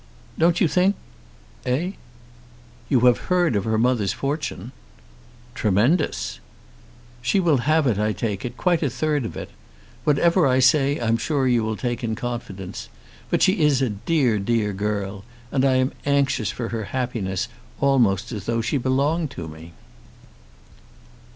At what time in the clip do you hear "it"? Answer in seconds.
8.43-8.57, 9.37-9.51